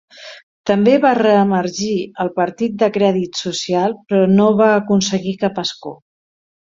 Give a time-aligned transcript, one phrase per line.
[0.69, 1.91] També va re-emergir
[2.25, 5.95] el Partit del Crèdit Social, però no va aconseguir cap escó.